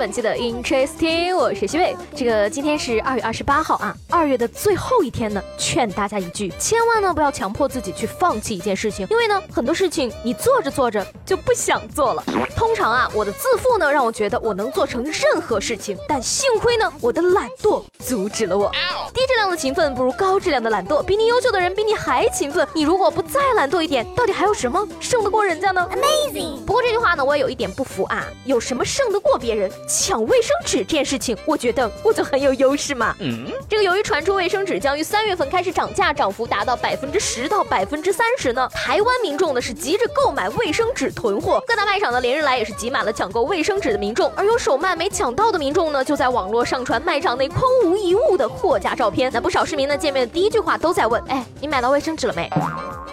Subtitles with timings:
[0.00, 1.94] 本期的 Interesting，我是西贝。
[2.16, 12.24] 这个今天是二月二十八号啊，二月的最后一天呢，劝大家一句，千万呢不要强迫自己去放弃一件事情，因为呢很多事情你做着做着就不想做了。
[12.56, 18.72] 通常啊，我的自负呢让我觉得我能做成任何事情，但幸亏呢我的懒惰阻止了我。
[19.12, 26.64] 低质量的勤奋不如高质量的懒惰，比你优秀的人比你还勤奋，你如果不再懒惰一点，到底还有什么胜得过人家呢？Amazing。
[26.64, 29.70] 不过这句话呢，我也有一点不服啊，有什么胜得过别人？
[29.90, 33.14] 抢卫生纸这件事情，我觉得我就很有优势嘛。
[33.18, 49.28] 嗯，这个由于传出卫生纸将于三月份开始涨价，涨幅达到百分之十到百分之三十呢，台湾民众呢是急着购买卫生纸囤货，各大卖场呢连日来也是挤满了抢购卫生纸的民众，而有手慢没抢到的民众呢，就在网络上传卖场内空无一物的货架照片。
[49.34, 52.48] 那不少市民呢见面的第一句话都在问：哎，你买到卫生纸了没？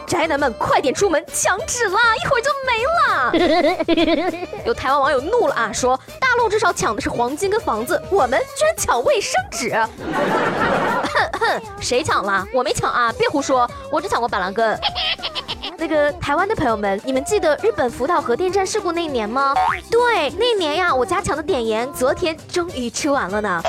[0.07, 4.37] 宅男们快点出门抢纸啦，一会儿就没了。
[4.65, 9.69] 有台湾网友怒了啊，说大陆至少抢的是黄金跟房子，我们居然抢卫生纸。
[9.69, 12.47] 哼哼，谁抢了？
[12.53, 14.79] 我没抢啊，别胡说，我只抢过板蓝根。
[15.77, 19.53] 那个台湾的朋友们，你们记得日本福岛核电站事故那年吗？
[19.91, 23.61] 对，那年呀，我家抢的碘盐，昨天终于吃完了呢。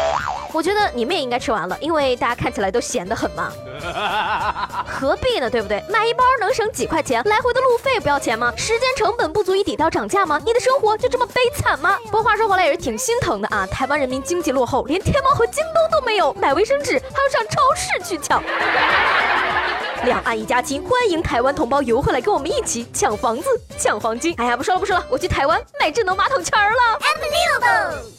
[0.52, 3.52] 我觉得你们也应该吃完了，因为大家看起来都闲得很嘛。
[4.88, 5.48] 何必呢？
[5.48, 5.82] 对不对？
[5.88, 8.52] 买一包能省几块钱，来回的路费不要钱吗？
[8.56, 10.40] 时间成本不足以抵掉涨价吗？
[10.44, 11.98] 你的生活就这么悲惨吗？
[12.06, 13.66] 不过话说回来也是挺心疼的啊！
[13.70, 18.42] 台湾人民经济落后，连天猫和京东都没有，买卫生纸还要上超市去抢。
[20.04, 23.44] 两岸一家亲，欢迎台湾同胞游回来，跟我们一起抢房子、
[23.78, 24.34] 抢黄金。
[24.38, 26.98] 哎呀，不说了不说了，我去台湾买智能马桶圈了。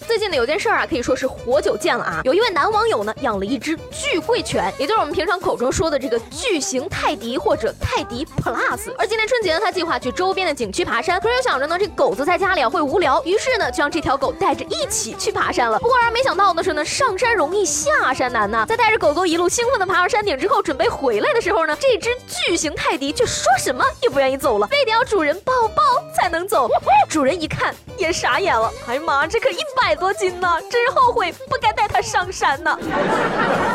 [0.09, 2.21] 最近呢，有件事儿啊，可以说是活久见了啊。
[2.23, 8.91] 有一位男网友呢，养了一只巨贵犬，也就是我们平常口中说的这个巨型泰迪或者泰迪 Plus。
[8.97, 15.77] 而今年春节呢，他计划去周边的景区爬山，可是又想着呢，这狗子在家里啊会无聊，于是呢，就让这条狗带着一起去爬山了。
[15.77, 18.65] 不过让人没想到的是呢，上山容易下山难呐。
[18.67, 21.77] 在带着狗狗一路兴奋的爬上山顶之后，准备回来的时候呢。
[21.79, 25.83] 这只巨型泰迪却说什么也不愿意走了，非得要主人抱抱
[26.17, 26.67] 才能走。
[27.07, 32.75] 主人一看也傻眼了，哎呀妈，这可一百多斤呢，真是后悔不该带他上山呢。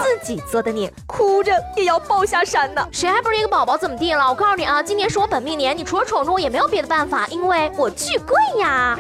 [0.02, 2.88] 自己做的孽，哭着也要抱下山呢。
[2.90, 4.28] 谁还不是一个宝宝怎么地了？
[4.28, 8.98] 我告诉你啊，今年是我本命年，你除了宠着我也没有别的办法，因为我巨贵呀。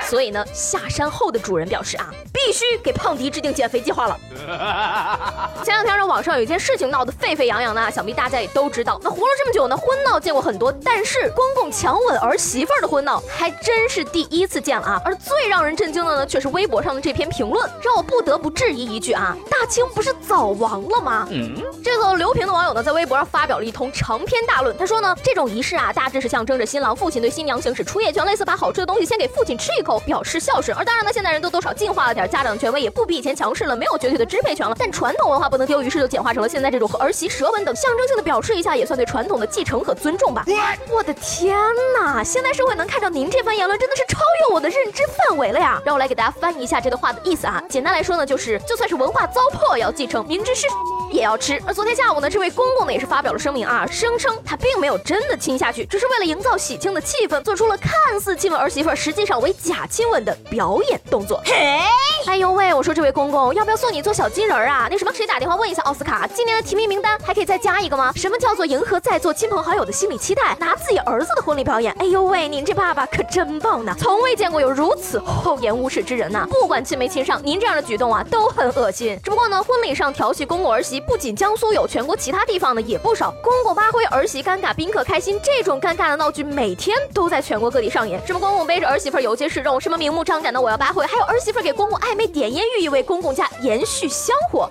[0.00, 2.10] 所以呢，下山后的主人表示啊，
[2.44, 4.18] 必须给胖迪制定减肥计划了。
[5.64, 9.00] 前两天呢，网上有一件事情闹得沸沸扬扬的，想必大家也都知道。
[9.02, 15.02] 那活了这么久呢，婚闹见过很多，但是公公强吻儿媳妇儿的婚闹还真是第一次见了啊！
[15.04, 21.28] 而最让人震惊的呢，却是微博上的这篇评论，让我不得不质疑一句啊：大清不是早亡了吗？
[21.30, 21.54] 嗯，
[21.84, 24.76] 这个刘平的网友呢，在微博上发表了一通长篇大论。
[24.76, 29.92] 他说呢，这种仪式啊，大致是象征着新郎父亲对新娘行使出夜权，类似把好吃的东西先给父亲吃一口。
[30.06, 34.74] 表示孝顺，而当然呢，现在人都多少进化了点，家长权威也不比以前强势了，没有绝对的支配权了。
[34.78, 40.44] 但传统文化不能丢，于是就简化成了现在这种和儿媳舌吻等象征性的表示一下，也算对传统的继承和尊重吧。
[40.90, 41.54] 我的天
[42.00, 45.78] 哪，现代社会能看到您这番言论，真的是超越我的认知范围了呀！
[45.84, 47.62] 让我来给大家翻译一下这段话的意思啊。
[47.68, 50.66] 简单来说呢，就是就算是文化糟粕也要继承，明知是
[51.12, 51.62] 也要吃。
[51.64, 60.32] 而昨天下午呢，这位公公呢也是发表了声明啊，声称他并没有真的亲下去，只是为了营造喜庆的气氛，做出了看似亲吻儿媳妇，实际上为假亲吻的。
[60.50, 61.80] 表演动作，嘿，
[62.26, 62.72] 哎呦喂！
[62.72, 64.88] 我说这位公公，要不要送你做小金人啊？
[64.90, 68.12] 那什么，谁打电话问一下奥斯卡，今年的提名名单还可以再加一个吗？
[68.16, 70.56] 什么叫做迎合在座亲朋好友的心理期待？
[70.58, 71.94] 拿自己儿子的婚礼表演？
[71.98, 73.94] 哎呦喂，您这爸爸可真棒呢！
[73.98, 76.46] 从未见过有如此厚颜无耻之人呐！
[76.48, 79.18] 不管亲没亲上，您这样的举动啊，都很恶心。
[79.22, 83.30] 只不过呢，婚礼上调戏公公儿媳，不仅江苏有，全国其他地方呢也不少。
[83.42, 88.24] 公公扒灰，儿媳尴尬，宾客开心，这种尴尬的闹剧每天都在全国各地上演。
[88.26, 90.22] 什么公公背着儿媳妇游街示众，什么明目。
[90.24, 94.68] 张胆的我要扒灰，还有儿媳妇给公公暧昧点烟寓意，为公公家延续香火。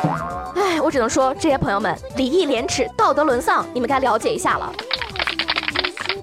[0.55, 4.73] 哎，我只能说这些朋友们礼义廉耻，道德沦丧，你们该了解一下了。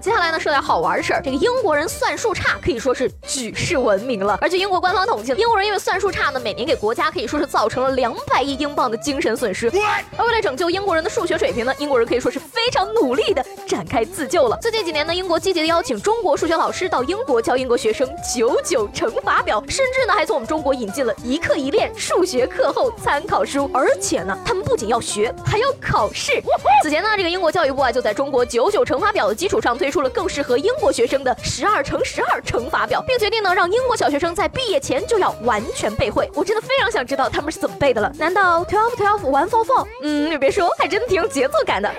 [0.01, 1.21] 接下来呢，说点好玩的事儿。
[1.23, 4.39] 这个英国人算术差可以说是举世闻名了。
[4.41, 9.71] 而据英国官方统计，英国人因为算术差呢，每年给国家可以说是造成了两百亿英镑的精神损失。
[10.17, 14.57] 而为了拯救英国人的数学水平呢，英国人可以说是非常努力的展开自救了。
[14.63, 26.41] 最近几年呢，英国积极的邀请中国数学老师到英国教英国学生九九乘法表，甚至呢还从我们中国引进了一课一练数学课后参考书，而且呢，他们不仅要学，还要考试。
[26.83, 36.31] 此前呢，这个英国教育部啊就在中国九九乘法表的基础上推推出了更适合英国学生的十二乘十二乘法表，并决定呢让英国小学生在毕业前就要完全背会。
[36.35, 38.13] 我真的非常想知道他们是怎么背的了。
[38.19, 39.87] 难道 twelve twelve one four four？
[40.03, 41.91] 嗯，你别说，还真的挺有节奏感的。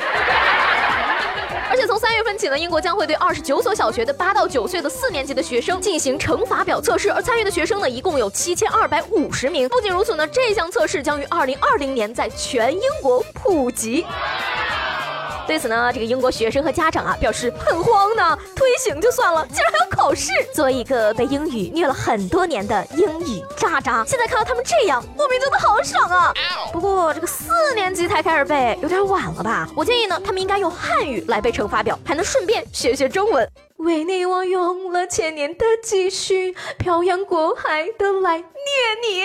[1.71, 9.67] 而且从三月份起呢，英国将会对二十九所小学的八到九岁的四年级的学生进行乘法表测试，而参与的学生呢，一共有七千二百五十名。
[9.67, 14.05] 不仅如此呢，这项测试将于二零二零年在全英国普及。
[15.49, 20.31] 对此呢，这个英国学生和家长啊表示很慌呢，推行就算了，竟然还要考试。
[20.53, 26.31] 作为一个被英语虐了很多年的英语渣渣，现在看到他们这样，莫名觉得好爽啊。
[26.71, 29.67] 不过这个四年级才开始背，有点晚了吧？
[29.75, 33.49] 我建议呢，他们应该用汉语来背乘法表，还能顺便学学中文。
[33.77, 38.45] 为你我用了千年的积蓄，漂洋过海的来念
[39.01, 39.23] 你。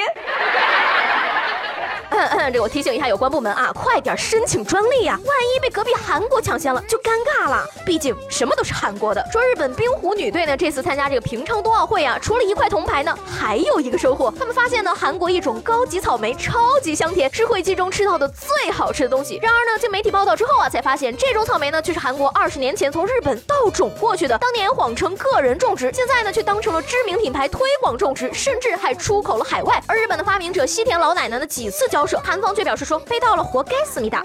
[2.11, 5.19] 咳咳这我提醒一下有关部门啊，快点申请专利呀！
[5.25, 7.67] 万一被隔壁韩国抢先了，就尴尬了。
[7.85, 9.25] 毕竟什么都是韩国的。
[9.33, 14.33] 说日本冰壶女队呢，这次参加这个平昌冬奥会啊，除了一块铜牌呢，还有一个收获。
[14.39, 19.39] 他们发现呢，韩国一种高级草莓超级香甜，是会季中吃到的最好吃的东西。
[19.43, 24.39] 然而呢，经媒体报道之后啊，才发现这种草莓呢，却是韩国二十年前从日本盗种过去的。
[24.39, 29.83] 当年谎称个人种植，现在呢，却当成了知名品牌推广种植，甚至还出口了海外。
[29.87, 34.21] 而日本的发明者西田老奶奶呢，几次交涉，韩方却表示说被盗了，活该思密达。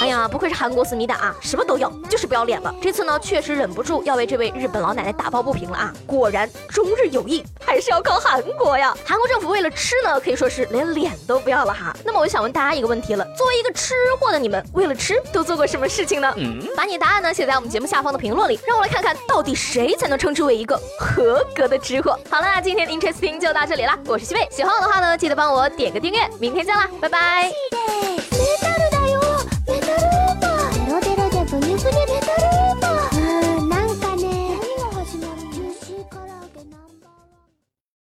[0.00, 2.72] 哎呀，不愧是韩国思密达啊，什么都要，就是不要脸了。
[2.80, 5.92] 这次呢，确实忍不住要为这位日本老奶奶打抱不平了啊！
[6.06, 8.96] 果然，中日友谊还是要靠韩国呀。
[9.04, 11.92] 韩国政府为了吃呢，可以说是连脸都不要了哈。
[12.04, 16.32] 那么我就想问大家一个问题了：作为一个吃货的你们，为了吃都做过什么事情呢？
[16.76, 22.16] 把你答案呢写在我们节目下方的评论里，让我来看看到底谁才能称之为一个合格的吃货。
[22.30, 28.21] 好了，今天的 Interesting 就到这里啦，我是西贝，喜欢我的话呢，记得帮我点个订阅，明天见啦，拜拜。